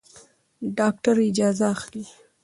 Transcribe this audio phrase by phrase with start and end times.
[0.77, 2.03] ډاکټر اجازه اخلي.